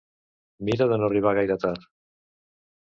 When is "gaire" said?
1.41-1.59